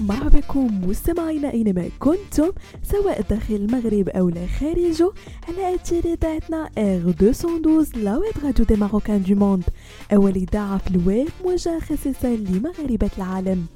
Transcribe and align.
مرحبا 0.00 0.28
بكم 0.28 0.88
مستمعينا 0.88 1.52
أينما 1.52 1.88
كنتم 1.98 2.52
سواء 2.82 3.20
داخل 3.30 3.54
المغرب 3.54 4.08
أو 4.08 4.28
لا 4.28 4.46
خارجه 4.60 5.10
على 5.48 5.74
اثير 5.74 6.04
اذاعتنا 6.04 6.70
R 6.78 7.00
212 7.06 7.98
la 7.98 8.16
web 8.18 8.32
radio 8.44 8.64
des 8.64 8.74
Marocains 8.76 9.22
du 9.22 9.34
monde 9.34 9.64
اول 10.12 10.34
اذاعه 10.36 10.78
في 10.78 10.90
الويب 10.90 11.28
موجهه 11.44 11.78
خصيصا 11.80 12.28
لمغاربة 12.28 13.10
العالم. 13.18 13.66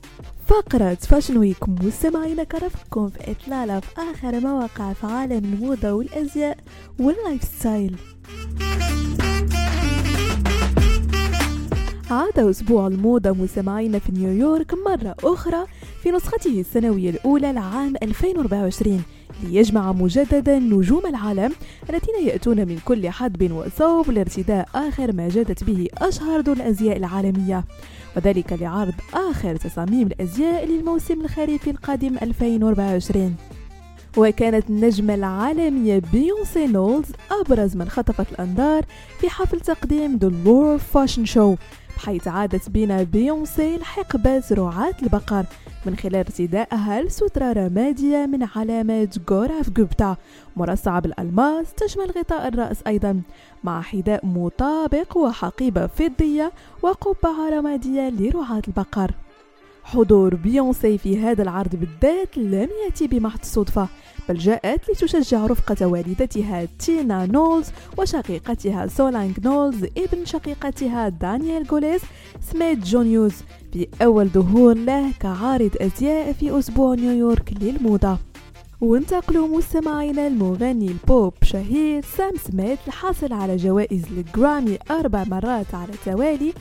فقرة 0.46 0.94
Fashion 0.94 1.36
Week 1.36 1.68
مستمعينا 1.68 2.44
كنرافقكم 2.44 3.08
في 3.08 3.30
إطلالة 3.30 3.80
في 3.80 3.88
آخر 3.98 4.40
ما 4.40 4.53
وقع 4.53 4.92
في 4.92 5.06
عالم 5.06 5.44
الموضة 5.44 5.92
والأزياء 5.92 6.58
وال 7.00 7.42
lifestyle 7.44 7.96
عاد 12.10 12.38
أسبوع 12.38 12.86
الموضة 12.86 13.30
مستمعينا 13.30 13.98
في 13.98 14.12
نيويورك 14.12 14.74
مرة 14.86 15.14
أخرى 15.24 15.66
في 16.02 16.10
نسخته 16.10 16.60
السنوية 16.60 17.10
الأولى 17.10 17.52
لعام 17.52 17.94
2024 18.02 19.02
ليجمع 19.42 19.92
مجددا 19.92 20.58
نجوم 20.58 21.06
العالم 21.06 21.52
الذين 21.90 22.26
يأتون 22.26 22.56
من 22.56 22.78
كل 22.84 23.08
حدب 23.10 23.52
وصوب 23.52 24.10
لارتداء 24.10 24.68
آخر 24.74 25.12
ما 25.12 25.28
جادت 25.28 25.64
به 25.64 25.88
أشهر 25.98 26.40
ذو 26.40 26.52
الأزياء 26.52 26.96
العالمية. 26.96 27.64
وذلك 28.16 28.52
لعرض 28.52 28.94
آخر 29.14 29.56
تصاميم 29.56 30.06
الأزياء 30.06 30.66
للموسم 30.66 31.20
الخريفي 31.20 31.70
القادم 31.70 32.16
2024 32.22 33.36
وكانت 34.16 34.70
النجمة 34.70 35.14
العالمية 35.14 36.02
بيونسي 36.12 36.66
نولز 36.66 37.06
أبرز 37.30 37.76
من 37.76 37.88
خطفت 37.88 38.32
الأنظار 38.32 38.84
في 39.20 39.28
حفل 39.28 39.60
تقديم 39.60 40.18
The 40.18 40.30
Lure 40.46 40.80
Fashion 40.96 41.34
Show. 41.34 41.56
بحيث 41.96 42.28
عادت 42.28 42.70
بنا 42.70 43.02
بيونسي 43.02 43.76
لحقبة 43.76 44.42
رعاة 44.52 44.94
البقر 45.02 45.44
من 45.86 45.96
خلال 45.96 46.16
ارتدائها 46.16 47.02
لسترة 47.02 47.52
رمادية 47.52 48.26
من 48.26 48.48
علامة 48.56 49.20
غوراف 49.30 49.70
جوبتا 49.70 50.16
مرصعة 50.56 51.00
بالألماس 51.00 51.74
تشمل 51.74 52.10
غطاء 52.18 52.48
الرأس 52.48 52.76
أيضا 52.86 53.22
مع 53.64 53.82
حذاء 53.82 54.26
مطابق 54.26 55.16
وحقيبة 55.16 55.86
فضية 55.86 56.52
وقبعة 56.82 57.50
رمادية 57.50 58.08
لرعاة 58.08 58.62
البقر. 58.68 59.10
حضور 59.86 60.34
بيونسي 60.34 60.98
في 60.98 61.18
هذا 61.18 61.42
العرض 61.42 61.76
بالذات 61.76 62.38
لم 62.38 62.68
يأتي 62.84 63.06
بمحض 63.06 63.38
الصدفة 63.42 63.88
بل 64.28 64.38
جاءت 64.38 64.90
لتشجع 64.90 65.46
رفقة 65.46 65.86
والدتها 65.86 66.68
تينا 66.78 67.26
نولز 67.26 67.66
وشقيقتها 67.98 68.86
سولانج 68.86 69.46
نولز 69.46 69.84
ابن 69.84 70.24
شقيقتها 70.24 71.08
دانيال 71.08 71.64
جوليس 71.64 72.02
سميت 72.52 72.78
جونيور 72.78 73.34
في 73.72 73.88
أول 74.02 74.28
ظهور 74.28 74.74
له 74.74 75.12
كعارض 75.20 75.70
أزياء 75.80 76.32
في 76.32 76.58
أسبوع 76.58 76.94
نيويورك 76.94 77.52
للموضة. 77.60 78.18
وننتقلوا 78.80 79.48
مستمعينا 79.48 80.26
المغني 80.26 80.86
البوب 80.88 81.34
شهير 81.42 82.04
سام 82.16 82.32
سميث 82.36 82.78
الحاصل 82.86 83.32
على 83.32 83.56
جوائز 83.56 84.04
الجرامي 84.10 84.78
أربع 84.90 85.24
مرات 85.24 85.74
على 85.74 85.92
التوالي 85.92 86.52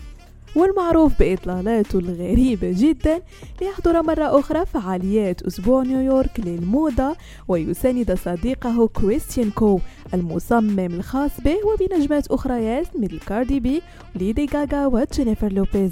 والمعروف 0.55 1.19
بإطلالاته 1.19 1.99
الغريبة 1.99 2.73
جدا 2.77 3.21
ليحضر 3.61 4.01
مرة 4.01 4.39
أخرى 4.39 4.65
فعاليات 4.65 5.41
أسبوع 5.41 5.83
نيويورك 5.83 6.39
للموضة 6.39 7.15
ويساند 7.47 8.13
صديقه 8.13 8.87
كريستيان 8.87 9.51
كو 9.51 9.79
المصمم 10.13 10.79
الخاص 10.79 11.31
به 11.45 11.57
وبنجمات 11.65 12.27
أخريات 12.27 12.87
مثل 12.99 13.19
كاردي 13.19 13.59
بي 13.59 13.81
وليدي 14.15 14.49
غاغا 14.53 14.85
وجينيفر 14.85 15.51
لوبيز. 15.53 15.91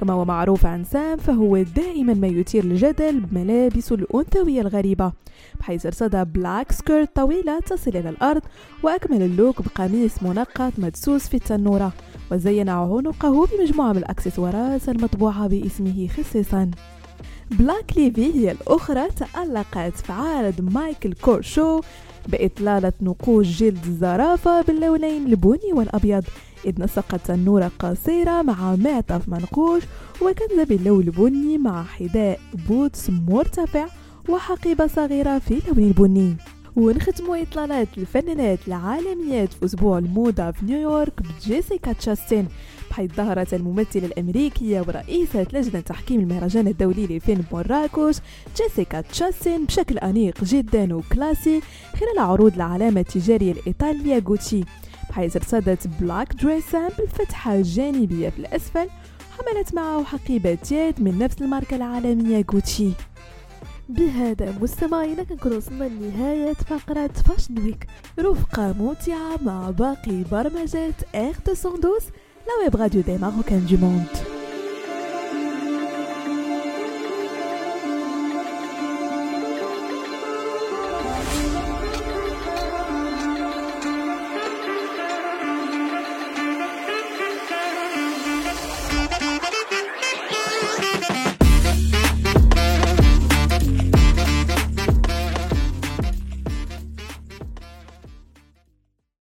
كما 0.00 0.12
هو 0.12 0.24
معروف 0.24 0.66
عن 0.66 0.84
سام 0.84 1.18
فهو 1.18 1.62
دائما 1.62 2.14
ما 2.14 2.26
يثير 2.26 2.64
الجدل 2.64 3.20
بملابسه 3.20 3.94
الأنثوية 3.94 4.60
الغريبة 4.60 5.12
بحيث 5.60 5.86
ارتدى 5.86 6.24
black 6.24 6.72
skirt 6.72 7.16
طويلة 7.16 7.60
تصل 7.60 7.90
إلى 7.90 8.08
الأرض 8.08 8.42
وأكمل 8.82 9.22
ال 9.22 9.30
look 9.30 9.62
بقميص 9.62 10.22
منقط 10.22 10.72
مدسوس 10.78 11.28
في 11.28 11.34
التنورة 11.34 11.92
وزين 12.32 12.68
عنقه 12.68 13.46
بمجموعة 13.46 13.92
من 13.92 13.98
الأكسسوارات 13.98 14.88
المطبوعة 14.88 15.46
باسمه 15.46 16.08
خصيصا. 16.08 16.70
بلايك 17.50 17.96
ليفلي 17.96 18.34
هي 18.34 18.50
الأخرى 18.52 19.08
تألقت 19.08 19.96
في 19.96 20.12
عرض 20.12 20.60
مايكل 20.60 21.12
كورس 21.12 21.42
show 21.42 21.80
بإطلالة 22.28 22.92
نقوش 23.02 23.46
جلد 23.46 23.86
الزرافة 23.86 24.62
باللونين 24.62 25.26
البني 25.26 25.72
والأبيض 25.72 26.24
إذ 26.66 26.82
نسقت 26.82 27.26
تنورة 27.26 27.70
قصيرة 27.78 28.42
مع 28.42 28.76
معطف 28.76 29.28
منقوش 29.28 29.82
وكنزة 30.22 30.64
باللون 30.64 31.00
البني 31.00 31.58
مع 31.58 31.82
حذاء 31.82 32.40
boots 32.68 33.10
مرتفع 33.10 33.86
وحقيبة 34.28 34.86
صغيرة 34.86 35.38
في 35.38 35.54
اللون 35.68 35.86
البني. 35.86 36.36
ونختموا 36.76 37.42
إطلالات 37.42 37.88
الفنانات 37.98 38.58
العالميات 38.68 39.52
في 39.52 39.64
أسبوع 39.64 39.98
الموضة 39.98 40.50
في 40.50 40.64
نيويورك 40.64 41.12
بجيسيكا 41.22 41.92
تشاستين 41.92 42.48
بحيث 42.90 43.12
ظهرت 43.14 43.54
الممثلة 43.54 44.06
الأمريكية 44.06 44.80
ورئيسة 44.80 45.46
لجنة 45.52 45.80
تحكيم 45.80 46.20
المهرجان 46.20 46.68
الدولي 46.68 47.06
لفيلم 47.06 47.44
مراكش 47.52 48.16
جيسيكا 48.56 49.00
تشاستين 49.00 49.64
بشكل 49.64 49.98
أنيق 49.98 50.44
جدا 50.44 50.94
و 50.94 51.03
classy 51.03 51.60
خلال 52.00 52.18
عروض 52.18 52.54
العلامة 52.54 53.00
التجارية 53.00 53.52
الإيطالية 53.52 54.22
غوتشي 54.28 54.60
بحيث 55.10 55.36
ارتدت 55.36 55.86
black 56.00 56.32
dress 56.32 56.90
بالفتحة 56.98 57.54
الجانبية 57.54 58.28
في 58.28 58.38
الأسفل 58.38 58.88
حملت 59.38 59.74
معه 59.74 60.04
حقيبة 60.04 60.58
يد 60.70 61.02
من 61.02 61.18
نفس 61.18 61.42
الماركة 61.42 61.76
العالمية 61.76 62.44
غوتشي 62.52 62.90
بهذا 63.94 64.54
مستمعينا 64.60 65.22
كنكون 65.22 65.56
وصلنا 65.56 65.84
لنهاية 65.84 66.52
فقرة 66.52 67.06
فاشن 67.28 67.58
ويك 67.58 67.86
رفقة 68.18 68.72
ممتعة 68.78 69.42
مع 69.42 69.70
باقي 69.70 70.22
برمجات 70.32 70.94
R 71.14 71.32
212 71.48 72.12
la 72.46 72.64
web 72.64 72.76
radio 72.76 73.02
des 73.02 73.18
Marocains 73.18 73.66
du 73.70 73.76
monde 73.76 74.06